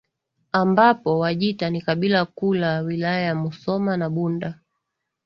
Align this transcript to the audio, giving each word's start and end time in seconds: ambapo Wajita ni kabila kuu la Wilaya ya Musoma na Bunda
ambapo 0.51 1.19
Wajita 1.19 1.69
ni 1.69 1.81
kabila 1.81 2.25
kuu 2.25 2.53
la 2.53 2.79
Wilaya 2.81 3.19
ya 3.21 3.35
Musoma 3.35 3.97
na 3.97 4.09
Bunda 4.09 4.59